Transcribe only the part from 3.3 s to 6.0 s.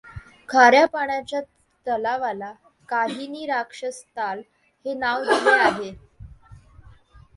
राक्षसताल हे नाव दिले आहे.